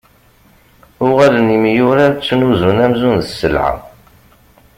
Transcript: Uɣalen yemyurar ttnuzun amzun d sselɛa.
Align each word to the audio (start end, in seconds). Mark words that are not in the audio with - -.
Uɣalen 1.07 1.47
yemyurar 1.55 2.11
ttnuzun 2.13 2.77
amzun 2.85 3.15
d 3.21 3.23
sselɛa. 3.29 3.71